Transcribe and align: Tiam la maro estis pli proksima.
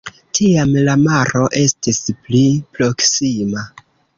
Tiam 0.37 0.71
la 0.87 0.95
maro 1.01 1.43
estis 1.65 2.01
pli 2.23 2.43
proksima. 2.79 3.69